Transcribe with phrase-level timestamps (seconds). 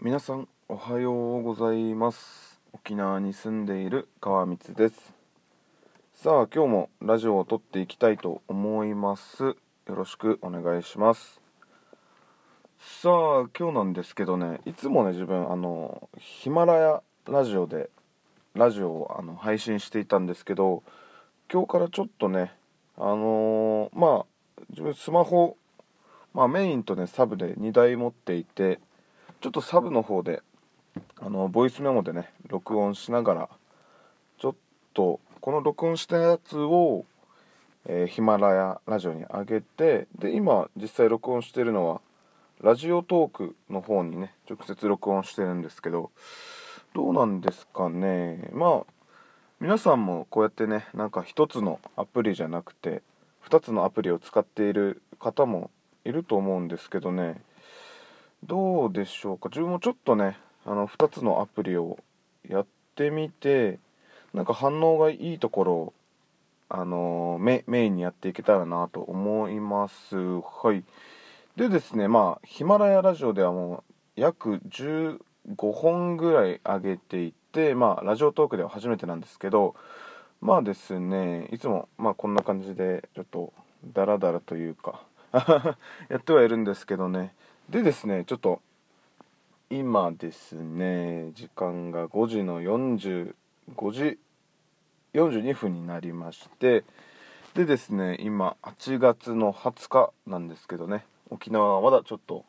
[0.00, 2.60] 皆さんおはようございます。
[2.72, 5.12] 沖縄に住んでいる川光です。
[6.14, 9.42] さあ今日もラジオを撮っていきたいと思います。
[9.42, 9.56] よ
[9.88, 11.40] ろしくお願いします。
[12.78, 17.90] さあ今日なんですけどねいつもね自分あのヒマラヤラジオで
[18.54, 20.84] ラジオをあの配信していたんですけど
[21.52, 22.52] 今日からちょっとね
[22.96, 25.56] あのー、まあ自分スマホ
[26.34, 28.78] まあメインとねサブで2台持っていて
[29.40, 30.42] ちょっとサブの方で
[31.20, 33.48] あのボイスメモでね録音しながら
[34.38, 34.54] ちょっ
[34.94, 37.04] とこの録音したやつを、
[37.86, 42.00] え、ヒマラヤラジオに上げてで今実際録音してるのは
[42.60, 46.10] ラジオトークの方にね直接録音してるんですけど
[46.94, 48.50] どうなんですかね。
[48.52, 48.92] まあ
[49.60, 53.02] 皆さんもこうやってねなんか一つのアプリじゃなくて
[53.48, 55.70] 2つのアプリを使っている方も
[56.04, 57.40] いると思うんですけどね。
[58.44, 59.48] どうでしょうか？
[59.48, 61.98] 自分もちょっとねあの2つのアプリを
[62.48, 63.78] やってみて
[64.34, 65.92] なんか反応がいいところを
[66.68, 70.16] あのメメインにやっていけたらなと思います。
[70.16, 70.84] はい。
[71.56, 75.18] でですねまあヒマラヤラジオではもう約15
[75.72, 79.74] 本ぐらい上げていてまあラジオトークでは初めてなんですけど
[80.40, 83.52] まあですねいつもまあこんな感じでちょっと
[83.92, 85.02] ダラダラというか
[86.08, 87.34] やってはいるんですけどね。
[87.70, 88.62] でですねちょっと
[89.68, 93.34] 今ですね時間が5時の45
[93.92, 94.18] 時
[95.12, 96.84] 42分になりまして
[97.54, 102.46] でですね今8月の20日なんですけどね沖縄はまだちょっと、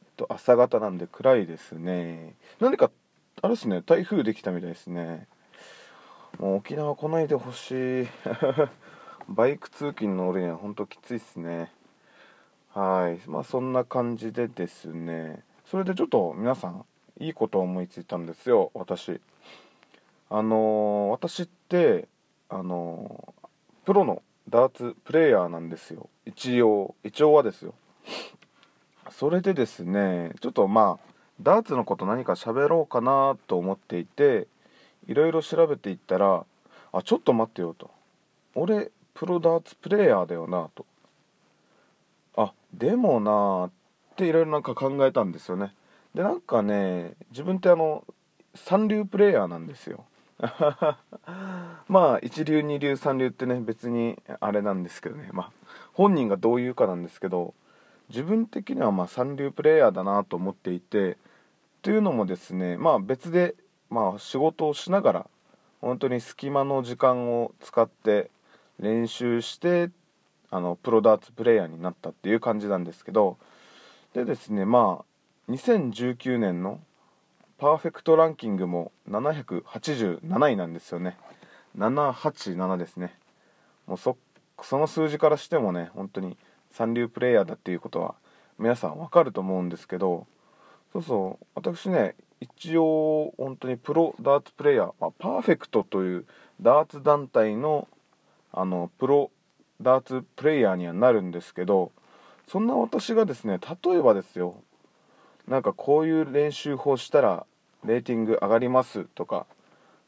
[0.00, 2.34] えっと、朝方なんで暗いですね。
[2.58, 2.90] 何か
[3.42, 5.28] あれですね台風できたみたいですね。
[6.40, 8.06] もう沖縄来ないでほしい。
[9.28, 11.70] バイク通勤の俺にはほんときついっすね。
[12.76, 13.26] はい。
[13.26, 15.42] まあそんな感じでですね。
[15.64, 16.84] それでちょっと皆さん
[17.18, 18.70] いいことを思いついたんですよ。
[18.74, 19.18] 私。
[20.28, 22.06] あのー、私って
[22.50, 26.10] あのー、プロのダーツプレーヤーなんですよ。
[26.26, 27.72] 一応一応はですよ。
[29.10, 34.48] それでですねちょっとまあダーツのこと何か喋ろうかなと思っていて
[35.08, 36.44] いろいろ調べていったら
[36.92, 37.90] あちょっと待ってよと。
[38.54, 40.84] 俺プロダーツプレーヤーだよなと。
[42.36, 43.70] あでもなーっ
[44.16, 45.74] ていろいろなんか考えたんですよね。
[46.14, 48.04] でなんかね自分ってあの
[48.54, 50.04] 三流プレイヤーなんですよ。
[51.88, 55.28] まあ一流二流三流ってね別にあれなんですけどね。
[55.32, 55.50] まあ
[55.92, 57.54] 本人がどう言うかなんですけど
[58.08, 61.16] 自分的にはまあ三流プレイヤーだなと思っていて
[61.82, 63.54] というのもですねまあ別で
[63.90, 65.26] まあ仕事をしながら
[65.80, 68.30] 本当に隙間の時間を使って
[68.78, 69.90] 練習して
[70.50, 73.36] あのプロダーツプレーヤーになったっていう感じなんですけど
[74.14, 75.04] でですねま
[75.48, 76.80] あ2019年の
[77.58, 81.16] パーフェクトランキングも787位なんですよね。
[81.78, 83.14] 787ですね。
[83.86, 84.16] もうそ
[84.62, 86.36] その数字からしてもね本当に
[86.70, 88.14] 三流プレイヤーだっていうことは
[88.58, 90.26] 皆さんわかると思うんですけど
[90.92, 96.26] そうそう私ね一応本当にプロダーツプレイヤー、まあ、パーフェクトという
[96.60, 97.88] ダーツ団体の
[98.52, 99.30] あのプロ
[99.80, 101.92] ダーツプレイヤーにはなるんですけど
[102.48, 104.56] そんな私がですね例えばですよ
[105.48, 107.46] なんかこういう練習法したら
[107.84, 109.46] レーティング上がりますとか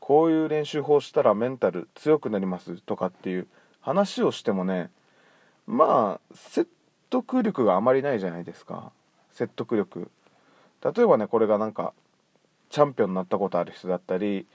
[0.00, 3.46] こういう練習法したらメンタル強くなりますとかっていう
[3.80, 4.90] 話をしてもね
[5.66, 6.70] まあ説
[7.10, 8.90] 得力があまりないじゃないですか。
[9.32, 10.10] 説得力。
[10.82, 11.92] 例えばねこれがなんか
[12.70, 14.46] チャンピオンになったことある人だったり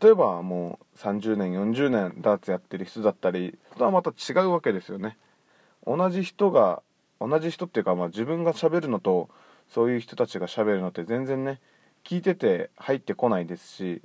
[0.00, 5.18] 例えばもう30年40年ダーツやってる人だったりとはまた違うわけですよね。
[5.86, 6.82] 同じ人が
[7.20, 9.28] 同じ人っていうかまあ自分がしゃべるのと
[9.68, 11.60] そういう人たちがしゃべるのって全然ね
[12.04, 14.02] 聞いてて入ってこないですし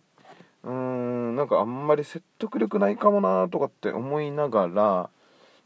[0.64, 5.10] うーんなんかあんまり説得力ないかもなとかって思いながら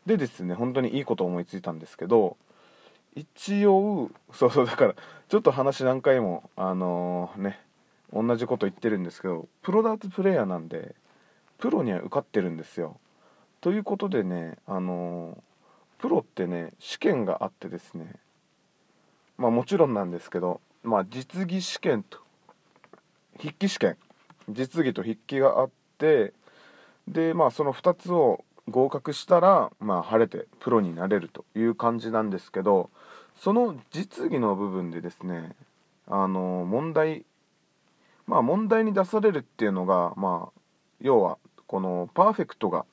[0.05, 2.37] でですね本当にいいこと思いついたんですけど
[3.15, 4.95] 一応そうそうだから
[5.29, 7.59] ちょっと話何回もあのー、ね
[8.13, 10.95] 同じこと言ってるんですけどプロダーツプレーヤーなんで
[11.57, 12.97] プロには受かってるんですよ。
[13.61, 15.37] ということでねあの
[15.99, 18.15] プロってね試験があってですね
[19.37, 22.19] まあもちろんなんですけどまあ実技試験と
[23.37, 23.97] 筆記試験
[24.49, 25.69] 実技と筆記があっ
[25.99, 26.33] て
[27.07, 32.89] でまあその2つを合格したらまあ晴れてプロになれるという感じなんですけど
[33.37, 35.55] その実技の部分でですね
[36.07, 37.25] あの問題
[38.31, 40.61] まあ問題に出されるっていうのがまあ
[41.01, 41.37] 要は
[41.67, 42.85] このパーフェクトが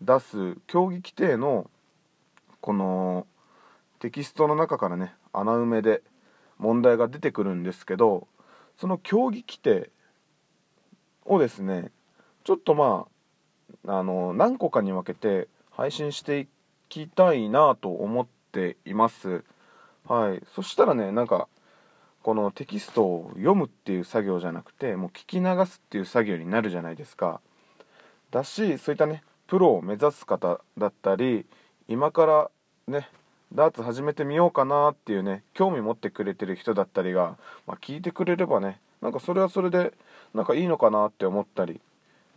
[0.00, 1.68] 出す競技規定の
[2.60, 3.26] この
[3.98, 6.02] テキストの中からね穴埋めで
[6.58, 8.28] 問題が出てくるんですけど
[8.78, 9.90] その競技規定
[11.24, 11.90] をですね
[12.44, 13.06] ちょっとま
[13.88, 16.46] ああの何個かに分けて配信してい
[16.88, 19.42] きたいなと思っています。
[20.06, 20.42] はい。
[20.54, 21.48] そしたらねなんか
[22.24, 27.42] このテキストを読むっていう作業じゃなくてもう聞き流すっていう作業になるじゃないですか。
[28.30, 31.44] だしそういったねプロを目指す方だったり
[31.86, 32.50] 今から
[32.88, 33.10] ね
[33.52, 37.36] ダーツ始めてみようかなっていうね興味持ってくれてる人だったりが、
[37.66, 39.92] まあ、聞いてくれればねなんかそれはそれで
[40.32, 41.78] なんかいいのかなって思ったり。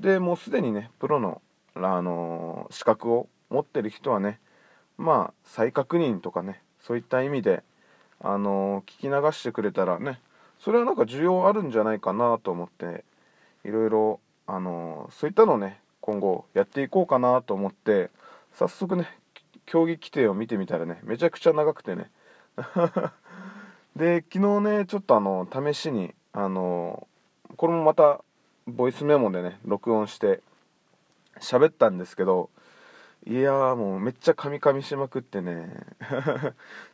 [0.01, 1.41] でもうすでにねプロの、
[1.75, 4.41] あのー、資格を持ってる人はね
[4.97, 7.63] まあ再確認とかねそういった意味で、
[8.21, 10.19] あの、聞き流してくれたらね
[10.59, 13.03] それはなんか需要あるんじゃないかなと思って
[13.63, 18.09] いろいろ、あの、そういったのをね今後やっていこうかなと思って
[18.53, 19.09] 早速ね
[19.65, 22.09] 競技規定を見てみたらねめちゃくちゃ長くてね。
[23.97, 27.07] で昨日ねちょっとあの試しにあの
[27.57, 28.21] これもまた
[28.67, 30.41] ボイスメモでね録音して
[31.41, 32.49] 喋ったんですけど
[33.25, 35.69] いやーもうめっちゃカミカミしまくってね。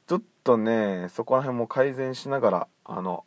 [0.08, 3.24] ちょっとねそこら辺も改善しながらあの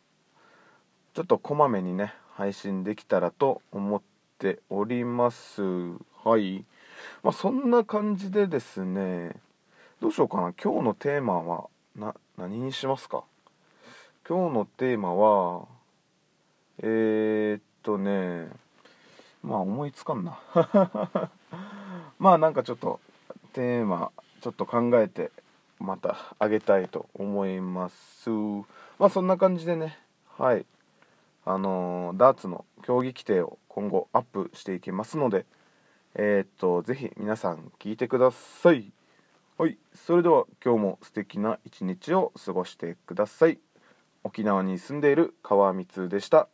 [1.13, 4.01] ちょっとこまめにね配信できたらと思っ
[4.37, 5.61] ております。
[6.23, 6.63] はい。
[7.23, 9.35] まあ、そんな感じでですね
[9.99, 10.53] どうしようかな。
[10.61, 13.23] 今日のテーマはな何にしますか？
[14.27, 15.65] 今日のテーマは
[16.79, 18.49] えー、っとね
[19.41, 20.39] まあ思いつかんな。
[22.19, 22.99] まあなんかちょっと
[23.53, 24.11] テーマ
[24.41, 25.31] ちょっと考えて
[25.79, 28.29] またあげたいと思います
[28.99, 29.97] まあそんな感じでね
[30.37, 30.65] はい
[31.45, 35.45] あのー、ダーツの競技規定を今後アップしていきますので
[36.19, 38.91] えー、っと、ぜひ皆さん聞いてください。
[39.59, 43.59] はい、それでは今日も素敵な一日を過ごしてください。
[44.23, 46.47] 沖縄に住んでいる川光でした。